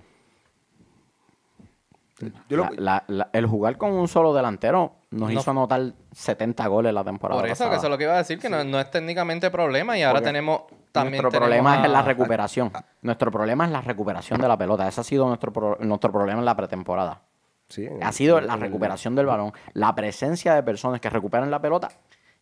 [2.50, 5.40] Yo lo- La- la- la- el jugar con un solo delantero nos No.
[5.40, 8.18] hizo anotar 70 goles la temporada Por eso, que eso es lo que iba a
[8.18, 11.82] decir, que no, no es técnicamente problema y ahora Porque tenemos también nuestro tenemos problema
[11.82, 12.72] a- es la recuperación.
[13.04, 14.86] Nuestro problema es la recuperación de la pelota.
[14.88, 17.22] Ese ha sido nuestro, pro- nuestro problema en la pretemporada.
[17.70, 19.54] sí, Ha sido la el- recuperación del balón.
[19.74, 21.90] La presencia de personas que recuperan la pelota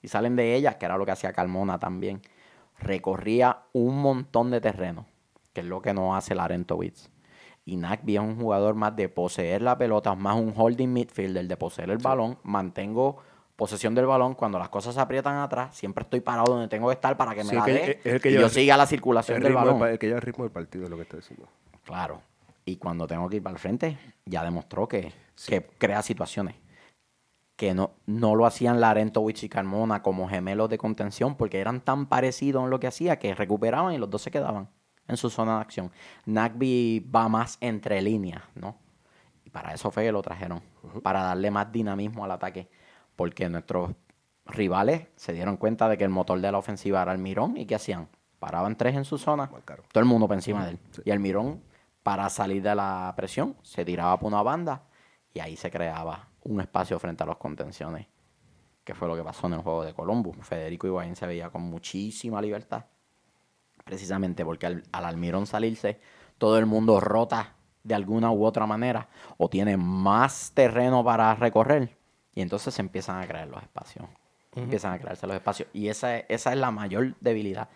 [0.02, 2.22] y salen de ellas, que era lo que hacía Carmona también.
[2.80, 5.06] Recorría un montón de terreno,
[5.58, 7.10] que es lo que no hace Larentowicz.
[7.66, 11.58] Y Nagby es un jugador más de poseer la pelota, más un holding midfielder, de
[11.58, 12.38] poseer el balón.
[12.44, 13.18] Mantengo
[13.56, 14.36] posesión del balón.
[14.36, 17.44] Cuando las cosas se aprietan atrás, siempre estoy parado donde tengo que estar para que
[17.44, 19.54] me Sí, la que- dé es el que y yo siga la circulación el del
[19.54, 19.82] balón.
[19.88, 21.48] el que lleva el ritmo del partido es lo que está diciendo.
[21.84, 22.22] Claro.
[22.66, 25.12] Y cuando tengo que ir para el frente, ya demostró que,
[25.48, 26.54] que crea situaciones.
[27.56, 32.06] Que no, no lo hacían Larentowicz y Carmona como gemelos de contención porque eran tan
[32.06, 34.70] parecidos en lo que hacía que recuperaban y los dos se quedaban
[35.08, 35.92] en su zona de acción.
[36.26, 38.78] Nagby va más entre líneas, ¿no?
[39.46, 40.62] Y para eso fue que lo trajeron,
[41.04, 42.70] para darle más dinamismo al ataque.
[43.16, 43.92] Porque nuestros
[44.46, 47.66] rivales se dieron cuenta de que el motor de la ofensiva era el Mirón y
[47.66, 48.08] ¿qué hacían?
[48.40, 50.80] Paraban tres en su zona, todo el mundo por encima de él.
[51.06, 51.64] Y el Mirón,
[52.04, 54.84] para salir de la presión, se tiraba por una banda
[55.34, 58.08] y ahí se creaba un espacio frente a los contenciones,
[58.84, 60.38] que fue lo que pasó en el juego de Columbus.
[60.42, 62.86] Federico Higuaín se veía con muchísima libertad,
[63.88, 66.00] precisamente porque al, al Almirón salirse,
[66.38, 71.98] todo el mundo rota de alguna u otra manera o tiene más terreno para recorrer
[72.36, 74.06] y entonces se empiezan a crear los espacios.
[74.54, 75.70] Empiezan a crearse los espacios.
[75.74, 77.70] Y esa, es- esa es la mayor debilidad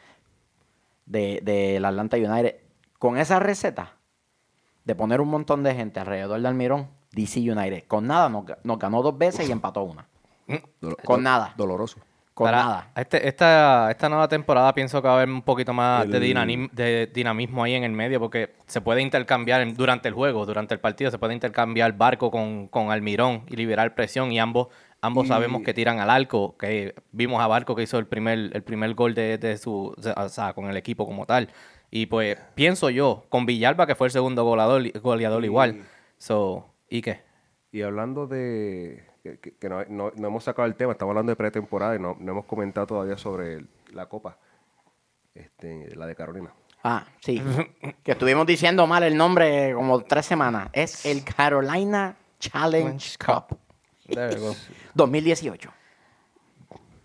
[1.06, 2.56] de, del Atlanta United.
[3.00, 3.94] Con esa receta
[4.84, 8.58] de poner un montón de gente alrededor de Almirón, DC United, con nada nos, ga-
[8.64, 10.08] nos ganó dos veces y empató una.
[10.82, 11.54] Dolo- Con nada.
[11.58, 12.00] Doloroso.
[12.34, 12.92] Con Para nada.
[12.96, 17.64] este- esta, esta nueva temporada pienso que va a haber un poquito más de, dinamismo
[17.64, 21.12] ahí en el medio porque se puede intercambiar en- durante el juego, durante el partido,
[21.12, 24.68] se puede intercambiar barco con, con Almirón y liberar presión y ambos
[25.02, 28.38] ambos Y- sabemos que tiran al arco, que vimos a Barco que hizo el primer,
[28.54, 31.50] el primer gol de, de su, o sea, con el equipo como tal.
[31.90, 35.82] Y pues pienso yo, con Villalba que fue el segundo goleador, goleador igual.
[36.20, 37.20] So, ¿y qué?
[37.72, 39.04] Y hablando de.
[39.24, 42.16] Que, que- no, no- no hemos sacado el tema, estamos hablando de pretemporada y no,
[42.20, 44.38] no hemos comentado todavía sobre el- la Copa.
[45.34, 46.54] Este, la de Carolina.
[46.84, 47.42] Ah, sí.
[48.04, 50.70] que estuvimos diciendo mal el nombre como tres semanas.
[50.74, 53.58] Es el Carolina Challenge Cup
[54.08, 54.56] There we go.
[54.96, 55.72] 2018.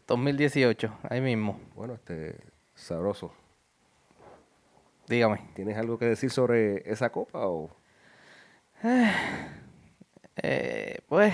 [0.09, 1.61] 2018, ahí mismo.
[1.75, 2.37] Bueno, este.
[2.75, 3.33] Sabroso.
[5.09, 5.41] Dígame.
[5.55, 7.71] ¿Tienes algo que decir sobre esa copa o.?
[10.43, 11.33] Eh, pues,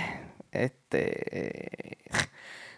[0.53, 1.99] este.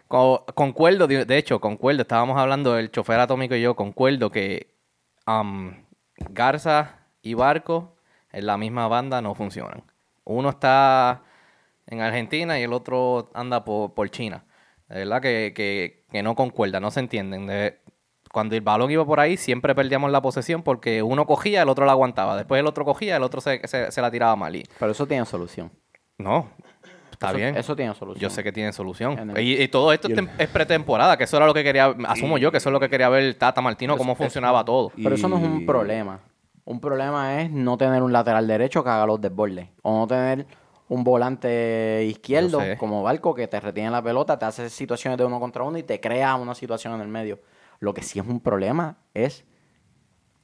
[0.09, 2.03] co- concuerdo, de hecho, concuerdo.
[2.03, 4.75] Estábamos hablando del chofer atómico y yo, concuerdo que
[5.27, 5.85] am,
[6.31, 7.97] Garza y Barco
[8.33, 9.83] en la misma banda no funcionan.
[10.25, 11.23] Uno está
[11.87, 14.45] en Argentina y el otro anda por, por China.
[14.89, 17.47] De verdad que, que- que no concuerda, no se entienden.
[17.47, 17.81] De-
[18.33, 21.87] cuando el balón iba por ahí, siempre perdíamos la posesión porque uno cogía, el otro
[21.87, 22.37] la aguantaba.
[22.37, 24.57] Después el otro cogía, el otro se, se- se la tiraba mal.
[24.57, 25.71] Y, Pero eso tiene solución.
[26.19, 26.51] no,
[27.25, 27.57] está Eso- bien.
[27.57, 28.21] Eso tiene solución.
[28.21, 29.31] Yo sé que tiene solución.
[29.37, 31.95] El- Y, y todo esto es tem- es pretemporada, que eso era lo que quería,
[32.09, 34.93] asumo yo, que eso es lo que quería ver Tata Martino, cómo funcionaba todo.
[34.97, 36.21] Pero eso no es un problema.
[36.67, 39.69] Un problema es no tener un lateral derecho que haga los desbordes.
[39.83, 40.47] O no tener
[40.89, 45.41] un volante izquierdo como Barco que te retiene la pelota, te hace situaciones de uno
[45.41, 47.39] contra uno y te crea una situación en el medio.
[47.81, 49.45] Lo que sí es un problema es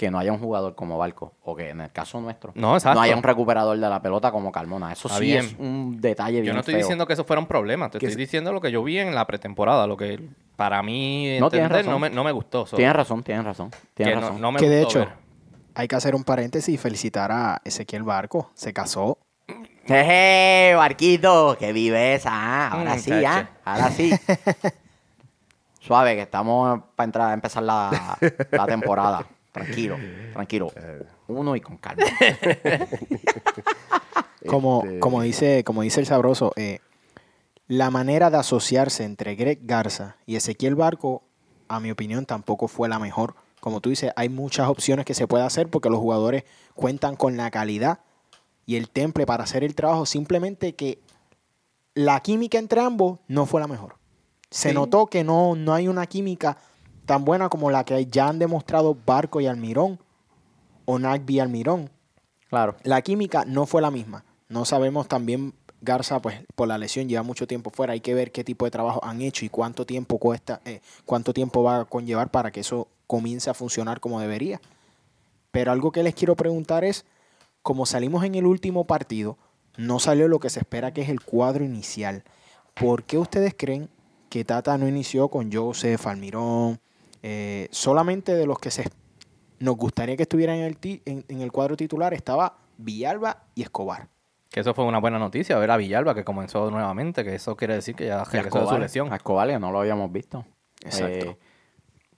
[0.00, 1.34] que no haya un jugador como Barco.
[1.42, 3.00] O que en el caso nuestro No, exacto.
[3.02, 4.90] haya un recuperador de la pelota como Carmona.
[4.92, 5.44] Eso Está sí bien.
[5.44, 6.78] es un detalle bien Yo no estoy feo.
[6.84, 9.26] diciendo que eso fuera un problema, te estoy diciendo lo que yo vi en la
[9.26, 10.18] pretemporada, lo que
[10.56, 12.00] para mí No, tienes entender no, razón.
[12.00, 12.64] me, no me gustó.
[12.64, 13.70] so, Tienes razón, tienes razón.
[13.92, 14.40] Tienes que razón.
[14.40, 15.08] no me que de hecho, ver.
[15.74, 18.50] hay que hacer un paréntesis y felicitar a Ezequiel Barco.
[18.54, 19.18] Se casó.
[19.86, 22.30] Jeje, Barquito, qué viveza.
[22.32, 23.48] ah, Ahora Mm, sí, cacho.
[23.66, 24.10] ah, ahora sí.
[25.80, 28.16] Suave, que estamos para entrar a empezar la,
[28.50, 29.26] la temporada.
[29.52, 29.98] Tranquilo,
[30.32, 30.72] tranquilo.
[31.28, 32.04] Uno y con calma.
[34.46, 36.78] Como, Este- como, dice, como dice el sabroso, eh,
[37.68, 41.22] la manera de asociarse entre Greg Garza y Ezequiel Barco,
[41.68, 43.34] a mi opinión, tampoco fue la mejor.
[43.60, 47.36] Como tú dices, hay muchas opciones que se puede hacer porque los jugadores cuentan con
[47.36, 48.00] la calidad
[48.64, 50.06] y el temple para hacer el trabajo.
[50.06, 50.98] Simplemente que
[51.94, 53.96] la química entre ambos no fue la mejor.
[54.50, 54.74] Se Sí.
[54.74, 56.56] notó que no, no hay una química
[57.06, 59.98] tan buena como la que ya han demostrado Barco y Almirón
[60.84, 61.90] o Nagby y Almirón
[62.48, 62.76] Claro.
[62.82, 64.24] la química no fue la misma.
[64.48, 67.92] No sabemos también, Garza, pues por la lesión lleva mucho tiempo fuera.
[67.92, 71.32] Hay que ver qué tipo de trabajo han hecho y cuánto tiempo cuesta, eh, cuánto
[71.32, 74.60] tiempo va a conllevar para que eso comience a funcionar como debería.
[75.52, 77.04] Pero algo que les quiero preguntar es,
[77.62, 79.36] como salimos en el último partido,
[79.76, 82.24] no salió lo que se espera que es el cuadro inicial.
[82.74, 83.88] ¿Por qué ustedes creen
[84.28, 86.80] que Tata no inició con Joseph, Almirón,
[87.22, 88.84] eh, solamente de los que se
[89.58, 93.62] nos gustaría que estuvieran en el, ti- en, en el cuadro titular estaba Villalba y
[93.62, 94.08] Escobar.
[94.50, 97.74] Que eso fue una buena noticia, ver a Villalba que comenzó nuevamente, que eso quiere
[97.74, 99.12] decir que ya a regresó de su lesión.
[99.12, 100.44] a Escobar, que no lo habíamos visto.
[100.82, 101.30] Exacto.
[101.30, 101.38] Eh,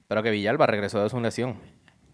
[0.08, 1.56] Pero que Villalba regresó de su lesión.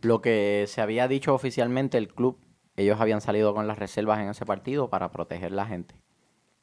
[0.03, 2.39] lo que se había dicho oficialmente, el club,
[2.77, 5.95] ellos habían salido con las reservas en ese partido para proteger la gente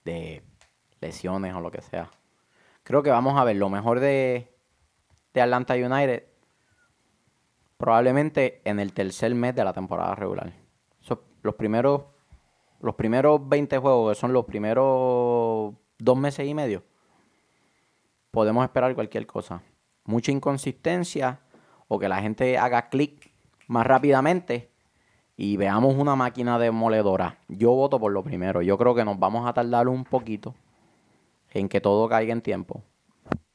[0.06, 0.42] de
[1.02, 2.10] lesiones o lo que sea.
[2.84, 4.54] Creo que vamos a ver lo mejor de,
[5.36, 6.24] de Atlanta United
[7.78, 10.52] probablemente en el tercer mes de la temporada regular.
[11.44, 12.02] Los primeros
[12.80, 16.84] los primeros 20 juegos, que son los primeros dos meses y medio,
[18.32, 19.64] podemos esperar cualquier cosa.
[20.04, 21.40] Mucha inconsistencia
[21.88, 23.32] o que la gente haga clic
[23.68, 24.70] más rápidamente
[25.36, 27.40] y veamos una máquina demoledora.
[27.48, 28.62] Yo voto por lo primero.
[28.62, 30.54] Yo creo que nos vamos a tardar un poquito
[31.52, 32.84] en que todo caiga en tiempo.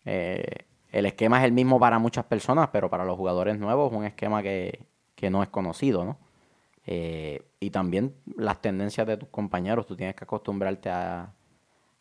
[0.04, 3.98] Eh, el esquema es el mismo para muchas personas, pero para los jugadores nuevos es
[3.98, 6.18] un esquema que, que no es conocido, ¿no?
[6.86, 9.86] Eh, y también las tendencias de tus compañeros.
[9.86, 11.32] Tú tienes que acostumbrarte a,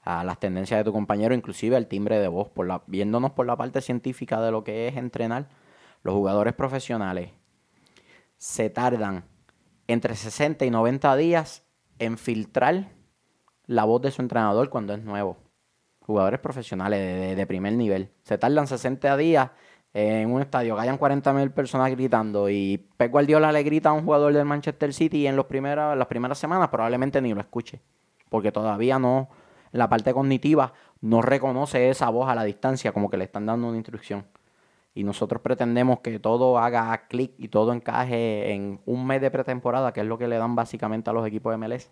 [0.01, 2.49] a las tendencias de tu compañero, inclusive al timbre de voz.
[2.49, 5.49] Por la, viéndonos por la parte científica de lo que es entrenar,
[6.01, 7.31] los jugadores profesionales
[8.37, 9.25] se tardan
[9.87, 11.65] entre 60 y 90 días
[11.99, 12.89] en filtrar
[13.65, 15.37] la voz de su entrenador cuando es nuevo.
[16.09, 18.09] Jugadores profesionales de, primer nivel.
[18.23, 19.51] Se tardan 60 días
[19.93, 24.05] en un estadio hayan 40 mil personas gritando y Pep Guardiola le grita a un
[24.05, 27.79] jugador del Manchester City y en los primeras, las primeras semanas probablemente ni lo escuche.
[28.27, 29.29] Porque todavía no,
[29.71, 33.67] la parte cognitiva, no reconoce esa voz a la distancia como que le están dando
[33.67, 34.25] una instrucción.
[34.95, 39.93] Y nosotros pretendemos que todo haga clic y todo encaje en un mes de pretemporada,
[39.93, 41.91] que es lo que le dan básicamente a los equipos de MLS.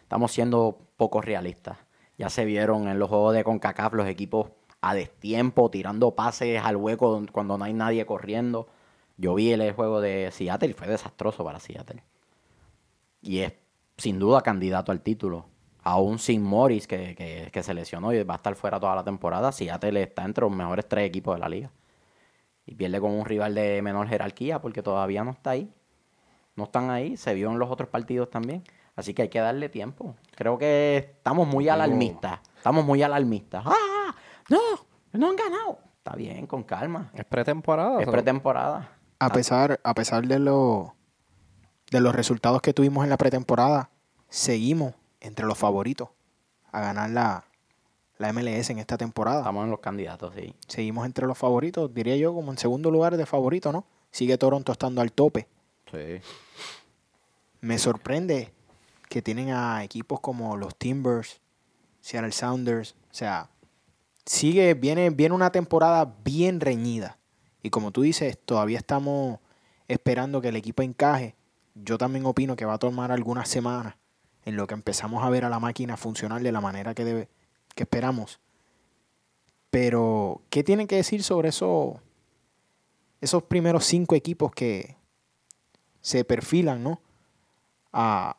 [0.00, 1.76] Estamos siendo poco realistas.
[2.18, 4.50] Ya se vieron en los juegos de CONCACAF los equipos
[4.80, 8.68] a destiempo, tirando pases al hueco cuando no hay nadie corriendo.
[9.16, 12.02] Yo vi el juego de Seattle y fue desastroso para Seattle.
[13.22, 13.54] Y es
[13.96, 15.46] sin duda candidato al título.
[15.82, 19.04] Aún sin Morris, que, que- que se lesionó y va a estar fuera toda la
[19.04, 21.70] temporada, Seattle está entre los mejores tres equipos de la liga.
[22.66, 25.70] Y pierde con un rival de menor jerarquía porque todavía no está ahí.
[26.56, 28.62] No están ahí, se vio en los otros partidos también.
[28.96, 30.14] Así que hay que darle tiempo.
[30.36, 32.40] Creo que estamos muy alarmistas.
[32.56, 33.64] Estamos muy alarmistas.
[33.66, 34.14] ¡Ah!
[34.48, 34.58] ¡No!
[35.12, 35.78] ¡No han ganado!
[35.98, 37.10] Está bien, con calma.
[37.14, 38.00] Es pretemporada.
[38.00, 38.90] Es pretemporada.
[39.18, 40.94] A pesar, a pesar de, lo-
[41.90, 43.90] de los resultados que tuvimos en la pretemporada,
[44.28, 46.10] seguimos entre los favoritos
[46.72, 47.44] a ganar la,
[48.18, 49.38] la MLS en esta temporada.
[49.38, 50.54] Estamos en los candidatos, sí.
[50.68, 53.86] Seguimos entre los favoritos, diría yo, como en segundo lugar de favorito, ¿no?
[54.10, 55.48] Sigue Toronto estando al tope.
[55.90, 56.20] Sí.
[57.60, 58.52] Me sorprende
[59.08, 61.40] que tienen a equipos como los Timbers,
[62.00, 62.94] Seattle Sounders.
[63.10, 63.50] O sea,
[64.24, 67.18] sigue, viene, viene una temporada bien reñida.
[67.62, 69.38] Y como tú dices, todavía estamos
[69.88, 71.34] esperando que el equipo encaje.
[71.74, 73.96] Yo también opino que va a tomar algunas semanas
[74.44, 77.28] en lo que empezamos a ver a la máquina funcionar de la manera que, debe,
[77.74, 78.40] que esperamos.
[79.70, 82.00] Pero, ¿qué tienen que decir sobre eso,
[83.20, 84.96] esos primeros cinco equipos que
[86.00, 87.00] se perfilan, ¿no?
[87.94, 88.36] a,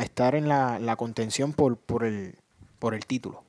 [0.00, 2.38] a estar en la, la contención por, por, el,
[2.78, 3.44] por el título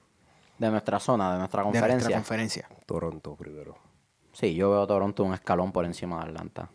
[0.59, 2.15] De nuestra zona, de nuestra de nuestra conferencia.
[2.15, 2.69] conferencia.
[2.85, 3.77] Toronto primero.
[4.33, 6.69] Sí, yo veo a Toronto un escalón por encima de Atlanta.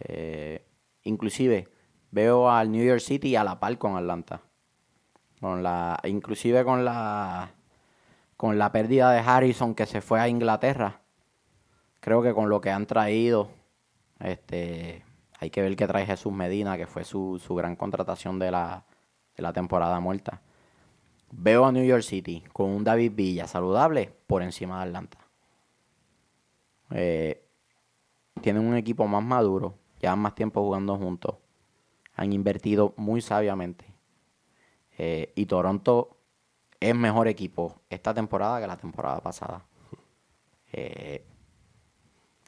[0.00, 0.66] Eh,
[1.04, 1.68] inclusive
[2.10, 4.42] veo al New York City a la par con Atlanta.
[5.40, 7.52] Con la, inclusive con la
[8.36, 11.00] con la pérdida de Harrison que se fue a Inglaterra.
[12.00, 13.50] Creo que con lo que han traído,
[14.20, 15.02] este,
[15.40, 18.84] hay que ver qué trae Jesús Medina, que fue su, su gran contratación de la,
[19.42, 20.40] la temporada muerta.
[21.30, 25.18] Veo a New York City con un David Villa saludable por encima de Atlanta.
[26.90, 27.44] Eh,
[28.40, 31.36] tienen un equipo más maduro, llevan más tiempo jugando juntos,
[32.14, 33.84] han invertido muy sabiamente.
[34.96, 36.16] Eh, y Toronto
[36.80, 39.64] es mejor equipo esta temporada que la temporada pasada.
[40.72, 41.24] Eh,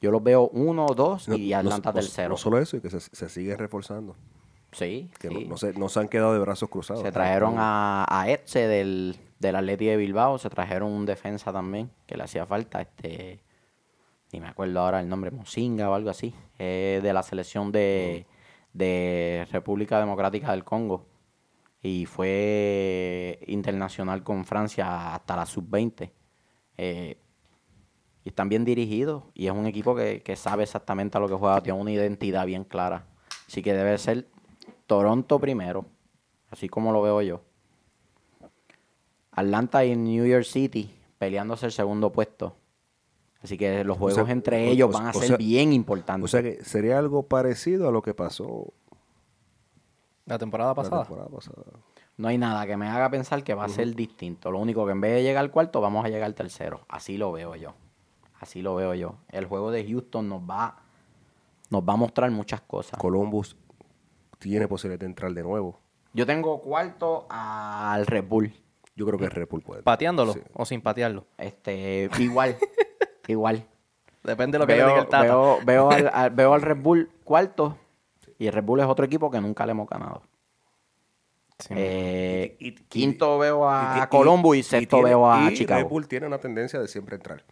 [0.00, 2.30] yo los veo uno, dos No- y Atlanta no- tercero.
[2.30, 4.16] No solo eso, y que se, se siguen reforzando.
[4.72, 5.44] Sí, Que sí.
[5.44, 7.02] no, no se, no se han quedado de brazos cruzados.
[7.02, 11.90] Se trajeron a, a Etze del, del Atleti de Bilbao, se trajeron un defensa también
[12.06, 13.40] que le hacía falta, este,
[14.32, 18.26] ni me acuerdo ahora el nombre, Mosinga o algo así, es de la selección de,
[18.72, 21.06] de República Democrática del Congo
[21.82, 26.10] y fue internacional con Francia hasta la sub-20.
[26.76, 27.18] Eh,
[28.22, 31.34] y están bien dirigidos y es un equipo que, que sabe exactamente a lo que
[31.34, 33.06] juega, tiene una identidad bien clara.
[33.48, 34.28] Así que debe ser
[34.90, 35.84] Toronto primero,
[36.50, 37.40] así como lo veo yo.
[39.30, 42.56] Atlanta y New York City peleándose el segundo puesto.
[43.40, 46.24] Así que los juegos sea, entre ellos o- van a ser sea- bien importantes.
[46.24, 48.72] O sea que sería algo parecido a lo que pasó
[50.26, 51.02] La temporada la pasada.
[51.04, 51.62] temporada pasada.
[52.16, 54.50] no hay nada que me haga pensar que va a ser distinto.
[54.50, 56.80] Lo único que en vez de llegar al cuarto, vamos a llegar al tercero.
[56.88, 57.74] Así lo veo yo.
[58.40, 59.14] Así lo veo yo.
[59.28, 60.80] El juego de Houston nos va,
[61.70, 62.98] nos va a mostrar muchas cosas.
[62.98, 63.56] Columbus
[64.40, 65.78] tiene posibilidad de entrar de nuevo.
[66.12, 68.52] Yo tengo cuarto al Red Bull.
[68.96, 69.82] Yo creo que el Red Bull puede.
[69.84, 70.40] ¿Pateándolo Sí.
[70.54, 71.26] o sin patearlo?
[71.38, 72.56] Este, igual,
[73.28, 73.64] igual.
[74.24, 75.22] Depende de lo que le veo, diga el Tata.
[75.22, 77.78] veo, veo al, al- veo al Red Bull cuarto
[78.38, 80.22] y el Red Bull es otro equipo que nunca le hemos ganado.
[81.70, 85.54] Eh, Y- y- quinto veo a y- y- Colombo y, sexto tiene- veo a y
[85.54, 85.82] Chicago.
[85.82, 87.44] Red Bull tiene una tendencia de siempre entrar.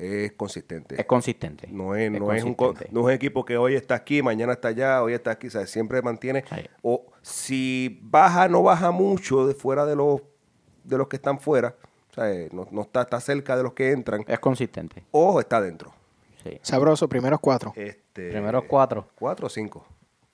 [0.00, 0.98] Es consistente.
[0.98, 1.68] Es consistente.
[1.70, 4.68] No es, no, es un, no es un equipo que hoy está aquí, mañana está
[4.68, 5.48] allá, hoy está aquí.
[5.48, 6.44] O sea, siempre mantiene.
[6.80, 10.22] O si baja, no baja mucho de fuera de los,
[10.84, 11.74] de los que están fuera.
[12.10, 14.24] O sea, eh, no, no está, está cerca de los que entran.
[14.26, 15.04] Es consistente.
[15.10, 15.92] O está dentro.
[16.42, 16.58] Sí.
[16.62, 17.72] Sabroso, primeros cuatro.
[17.76, 19.06] Este, Primeros cuatro.
[19.14, 19.84] Cuatro o cinco.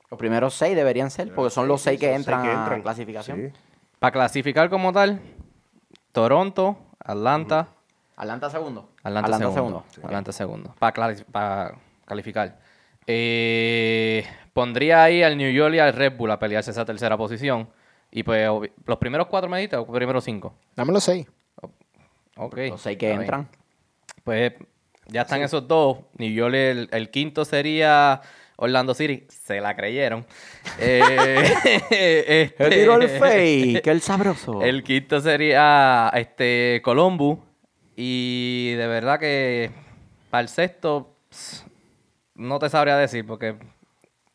[0.08, 2.82] Los primeros seis deberían ser, porque son los seis que entran seis que a entran.
[2.82, 3.52] clasificación.
[3.52, 3.60] Sí.
[3.98, 5.20] Para clasificar como tal,
[6.12, 7.68] Toronto, Atlanta,
[8.16, 8.90] Atlanta segundo.
[9.02, 9.54] Atlanta, segundo.
[9.54, 9.84] segundo.
[10.06, 10.74] Atlanta segundo.
[11.30, 11.74] Para
[12.06, 12.58] calificar.
[13.06, 17.68] Eh, pondría ahí al New York y al Red Bull a pelearse esa tercera posición.
[18.10, 18.48] Y pues,
[18.86, 20.54] ¿los primeros cuatro me dijiste o primeros cinco?
[20.74, 21.26] Dame los seis.
[22.36, 22.56] Ok.
[22.70, 23.48] Los seis que entran.
[24.24, 24.54] Pues
[25.06, 25.98] ya están esos dos.
[26.18, 28.20] New York, el, el quinto sería
[28.56, 29.26] Orlando City.
[29.28, 30.24] Se la creyeron.
[30.78, 31.52] Eh,
[31.90, 34.62] este- El tiro al fake, el sabroso.
[34.62, 37.38] El quinto sería este Columbus.
[37.96, 39.70] Y de verdad que
[40.30, 41.16] para el sexto
[42.34, 43.56] no te sabría decir porque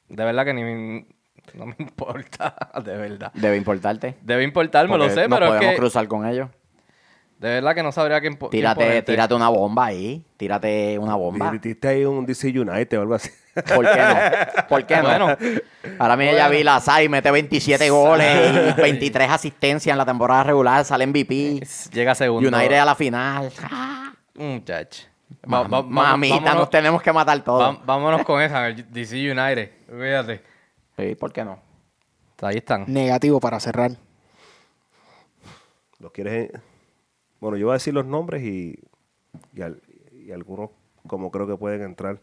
[0.10, 1.06] de verdad que ni me-
[1.54, 3.32] no me importa, de verdad.
[3.36, 4.15] Debe importarte.
[4.21, 6.50] Debe importarme, lo porque sé, no pero es podemos que cruzar con ellos.
[7.39, 10.26] de verdad que no sabría quién po- quién Tírate, tírate una bomba ahí.
[10.38, 11.52] Tírate una bomba.
[11.52, 13.30] Metiste ahí un DC United o algo así.
[13.53, 14.67] ¿Por qué no?
[14.69, 15.03] ¿Por qué no?
[15.03, 15.37] Bueno.
[15.99, 20.43] Ahora mismo ya vi la SAI, mete 27 goles y 23 asistencias en la temporada
[20.43, 21.61] regular, sale MVP.
[21.91, 22.47] Llega segundo.
[22.47, 23.51] United a la final.
[24.35, 25.03] Muchacho.
[25.45, 27.75] Ma- Va- va- Mamita, vámonos- nos tenemos que matar todos.
[27.75, 29.71] va- vámonos con esa, DC United.
[29.87, 30.41] Fíjate.
[30.97, 31.59] Sí, ¿por qué no?
[32.41, 32.85] Ahí están.
[32.87, 33.91] Negativo para cerrar.
[35.99, 36.49] ¿Los quieres?
[37.39, 38.79] Bueno, yo voy a decir los nombres y,
[39.55, 39.81] y, al-
[40.13, 40.69] y algunos
[41.07, 42.19] como creo que pueden entrar.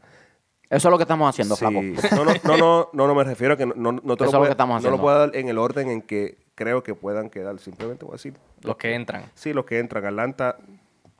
[0.71, 1.65] Eso es lo que estamos haciendo, Sí.
[1.65, 1.83] flaco.
[2.17, 4.25] No, no, no, no, no, no me refiero a que no, no, no te Eso
[4.25, 4.97] es lo puedo, que estamos no haciendo.
[4.99, 7.59] lo puedo dar en el orden en que creo que puedan quedar.
[7.59, 8.35] Simplemente voy a decir.
[8.63, 9.25] Los que entran.
[9.35, 10.05] Sí, los que entran.
[10.05, 10.59] Atlanta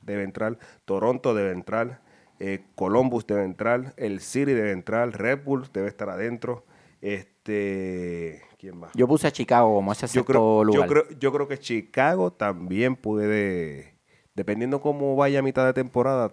[0.03, 2.01] debe entrar, Toronto debe entrar,
[2.39, 6.63] eh, Columbus debe entrar, el City debe entrar, Red Bull debe estar adentro.
[7.01, 8.91] Este, ¿quién más?
[8.93, 10.87] Yo puse a Chicago como ese Yo creo, yo, lugar.
[10.89, 13.95] creo, yo creo que Chicago también puede,
[14.35, 16.31] dependiendo cómo vaya a mitad de temporada,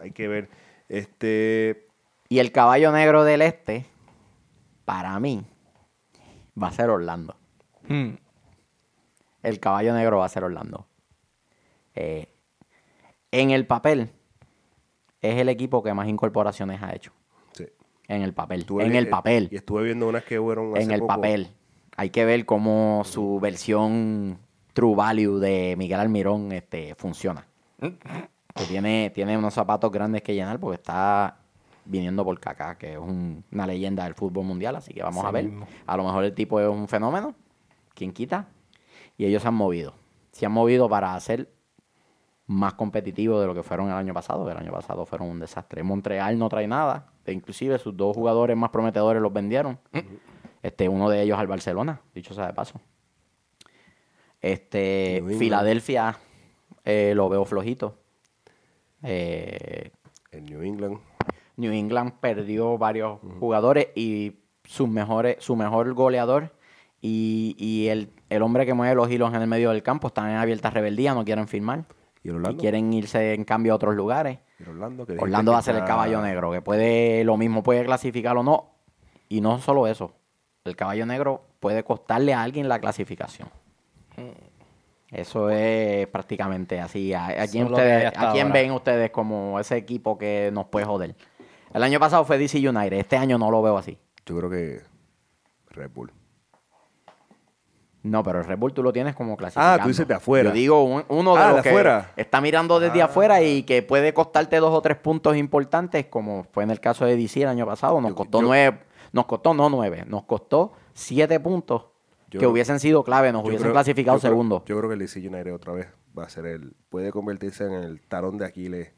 [0.00, 0.48] hay que ver.
[0.88, 1.87] Este,
[2.28, 3.86] Y el caballo negro del este,
[4.84, 5.44] para mí,
[6.60, 7.36] va a ser Orlando.
[7.88, 8.16] Hmm.
[9.42, 10.86] El caballo negro va a ser Orlando.
[11.94, 12.28] Eh,
[13.30, 14.10] en el papel,
[15.20, 17.12] es el equipo que más incorporaciones ha hecho.
[17.52, 17.66] sí.
[18.08, 18.60] En el papel.
[18.60, 19.48] Estuve en el eh, papel.
[19.50, 21.14] Y estuve viendo unas que fueron en el poco.
[21.14, 21.48] papel.
[21.96, 24.38] Hay que ver cómo su versión
[24.72, 27.46] True Value de Miguel Almirón este, funciona.
[28.54, 31.36] Que tiene, tiene unos zapatos grandes que llenar porque está
[31.88, 34.76] viniendo por Kaká, que es un- una leyenda del fútbol mundial.
[34.76, 35.44] Así que vamos a ver.
[35.46, 35.66] mismo.
[35.86, 37.34] A lo mejor el tipo es un fenómeno.
[37.94, 38.46] ¿Quién quita?
[39.16, 39.94] Y ellos se han movido.
[40.32, 41.50] Se han movido para ser
[42.46, 44.48] más competitivos de lo que fueron el año pasado.
[44.50, 45.82] El año pasado fueron un desastre.
[45.82, 47.12] Montreal no trae nada.
[47.26, 49.78] e inclusive sus dos jugadores más prometedores los vendieron.
[50.62, 52.80] Este, uno de ellos al Barcelona, dicho sea de paso.
[54.40, 55.22] Este.
[55.38, 56.16] Filadelfia
[56.84, 57.98] eh, lo veo flojito.
[59.02, 59.90] Eh,
[60.30, 60.98] En New England.
[61.58, 66.52] New England perdió varios jugadores y sus mejores, su mejor goleador
[67.02, 70.30] y, y el, el hombre que mueve los hilos en el medio del campo están
[70.30, 71.84] en abierta rebeldía, no quieren firmar.
[72.22, 74.38] ¿Y quieren irse en cambio a otros lugares.
[74.58, 75.06] ¿Y el Orlando?
[75.18, 78.70] Orlando va a ser el caballo negro, que puede, lo mismo puede clasificar o no.
[79.28, 80.14] Y no solo eso,
[80.64, 83.48] el caballo negro puede costarle a alguien la clasificación.
[85.10, 87.14] Eso es prácticamente así.
[87.14, 88.60] ¿A, quién, es lo que hay ustedes, hasta ¿a quién ahora.
[88.60, 91.14] ven ustedes como ese equipo que nos puede joder?
[91.74, 93.98] El año pasado fue DC United, este año no lo veo así.
[94.26, 94.80] Yo creo que
[95.70, 96.12] Red Bull.
[98.02, 99.72] No, pero el Red Bull tú lo tienes como clasificando.
[99.74, 100.50] Ah, tú dices de afuera.
[100.50, 102.12] Yo digo un- uno de Ah, los de que afuera.
[102.16, 103.06] está mirando desde Ah.
[103.06, 107.04] afuera y que puede costarte dos o tres puntos importantes, como fue en el caso
[107.04, 108.00] de DC el año pasado.
[108.00, 108.78] Nos Yo- costó yo- nueve,
[109.12, 111.86] nos costó no nueve, nos costó siete puntos
[112.30, 114.64] Yo que hubiesen sido clave, nos Yo hubiesen creo- clasificado yo creo- segundo.
[114.66, 116.74] Yo creo que el DC United otra vez va a ser el.
[116.88, 118.92] Puede convertirse en el talón de Aquiles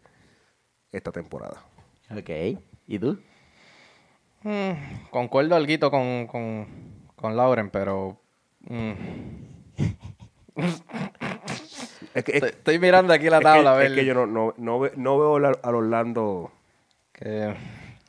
[0.93, 1.65] esta temporada.
[2.17, 2.31] Ok.
[2.87, 3.19] ¿Y tú?
[4.43, 4.73] Mm,
[5.11, 6.67] concuerdo algo con, con,
[7.17, 8.21] con Lauren, pero...
[8.61, 8.93] mm,
[12.15, 13.93] Es que, es- estoy, estoy mirando aquí la es tabla, a que, ver.
[13.93, 16.51] es que yo no, no, no, ve- no veo al al Orlando.
[17.13, 17.55] que-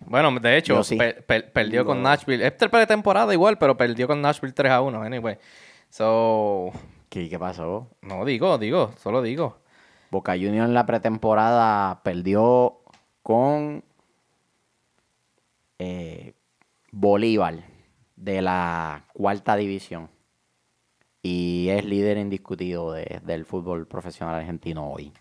[0.08, 0.96] Bueno, de hecho, Yo sí.
[0.98, 2.02] per- per- perdió con.
[2.02, 2.46] Nashville.
[2.46, 5.04] Esta es pretemporada igual, pero perdió con Nashville 3 a 1.
[5.04, 5.38] Anyway.
[5.90, 6.72] So,
[7.10, 7.90] ¿Qué, qué pasó?
[8.02, 9.60] no digo, digo, solo digo.
[10.10, 12.80] Boca Juniors en la pretemporada perdió
[13.22, 13.84] con
[15.82, 16.34] eh,
[16.92, 17.56] Bolívar
[18.16, 20.10] de la cuarta división.
[21.24, 25.14] y es líder indiscutido de- del fútbol profesional argentino hoy.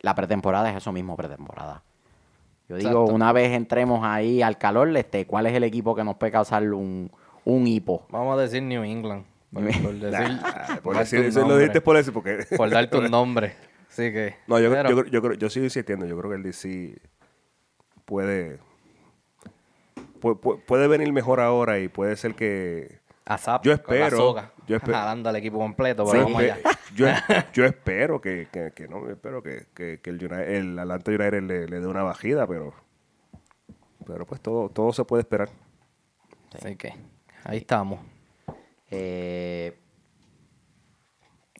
[0.00, 1.82] La pretemporada es eso mismo, pretemporada.
[2.68, 3.12] Yo digo, Exacto.
[3.14, 6.62] una vez entremos ahí al calor, este, ¿cuál es el equipo que nos puede causar
[6.72, 7.10] un,
[7.44, 8.06] un hipo?
[8.10, 9.24] Vamos a decir New England.
[9.52, 10.40] Por, por decir,
[10.84, 12.46] por decir- eso lo dijiste por eso, porque...
[12.56, 13.54] Por darte un nombre.
[13.90, 14.36] Así que.
[14.46, 16.06] No, yo, pero- yo, creo- yo, creo- yo sigo insistiendo.
[16.06, 16.96] Yo creo que el DC
[18.04, 18.71] puede, pu- pu-
[20.22, 23.00] puede venir mejor ahora y puede ser que...
[23.24, 26.24] a Zap yo con la espero- soga, yo espe- jalando al equipo completo, yo, pero
[26.24, 26.78] vamos espe- allá.
[26.94, 27.06] yo,
[27.52, 31.10] yo espero que, que, que no, yo espero que, que, que el, United- el Atlanta
[31.10, 32.72] United le, le dé una bajida, pero
[34.06, 35.48] pero pues todo, todo se puede esperar.
[36.54, 36.92] Así que
[37.44, 38.00] ahí estamos.
[38.90, 39.78] Eh,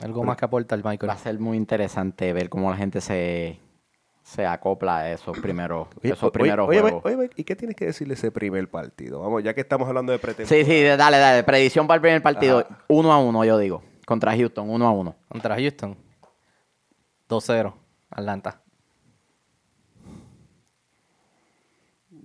[0.01, 1.09] Algo más que aportar, Michael.
[1.09, 3.61] va a ser muy interesante ver cómo la gente se,
[4.23, 7.03] se acopla a esos primeros, Oye, esos primeros oye, juegos.
[7.05, 9.21] oye, oye, ¿y qué tienes que decirle ese primer partido?
[9.21, 10.65] Vamos, ya que estamos hablando de Sí, pretemporada.
[10.65, 11.43] sí, dale, dale.
[11.45, 12.67] Predicción para el primer partido.
[12.89, 13.83] Uno a uno, yo digo.
[14.07, 15.17] Contra Houston, uno a uno.
[15.29, 15.97] Contra Houston.
[17.29, 17.75] 2-0.
[18.11, 18.61] Atlanta.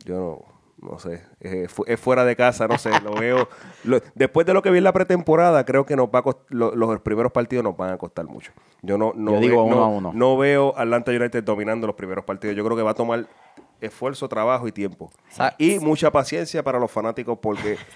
[0.06, 0.57] Yo no,
[0.92, 1.24] no sé.
[1.40, 2.92] Es, fu- es fuera de casa, no sé.
[3.04, 3.48] Lo veo.
[3.84, 6.46] lo- después de lo que vi en la pretemporada, creo que nos va a cost-
[6.50, 8.52] lo- los primeros partidos nos van a costar mucho.
[8.82, 10.12] Yo no, no, Yo digo ve- uno no- a uno.
[10.14, 12.56] no veo Atlanta United dominando los primeros partidos.
[12.56, 13.26] Yo creo que va a tomar
[13.82, 15.12] esfuerzo, trabajo y tiempo.
[15.30, 17.78] Sa- Y mucha paciencia para los fanáticos porque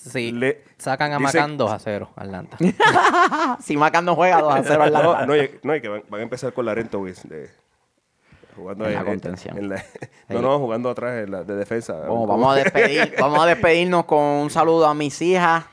[0.00, 0.32] Sí.
[0.32, 2.08] Le- sacan a Macan 2 a 0.
[2.16, 2.56] Atlanta.
[3.60, 5.26] si Macan no juega 2 a 0 al no, lado.
[5.26, 7.50] no, no, y que van, van a empezar con Larento Wiz de
[8.60, 9.58] jugando En la en- contención.
[9.58, 9.84] en la-
[10.28, 11.94] no, no, jugando atrás en la- de defensa.
[12.06, 15.64] Bueno, vamos a despedir, vamos a despedirnos con un saludo a mis hijas,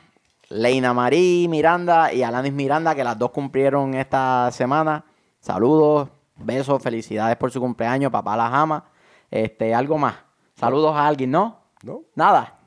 [0.50, 5.04] Leina Marí Miranda y Alanis Miranda, que las dos cumplieron esta semana.
[5.40, 8.86] Saludos, besos, felicidades por su cumpleaños, papá las ama.
[9.30, 10.16] Este, algo más.
[10.56, 11.60] Saludos a alguien, ¿no?
[11.84, 12.02] ¿No?
[12.16, 12.58] Nada.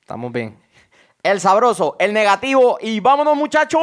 [0.00, 0.58] Estamos bien.
[1.22, 3.80] El sabroso, el negativo y vámonos muchachos.